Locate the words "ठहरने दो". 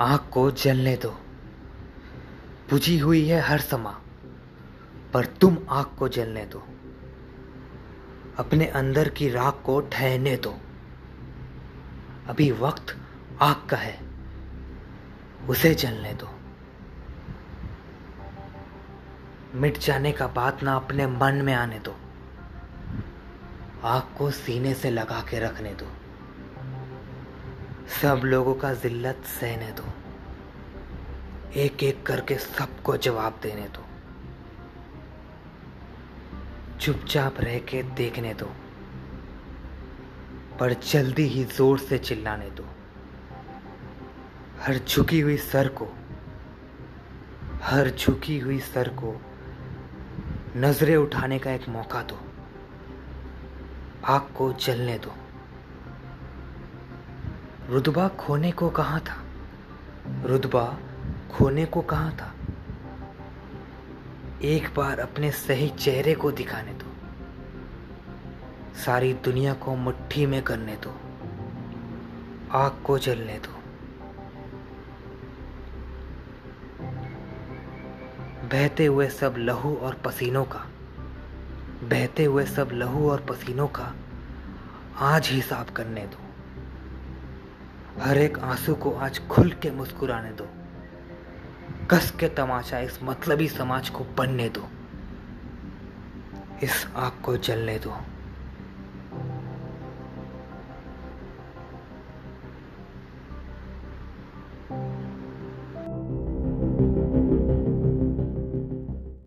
9.80-10.58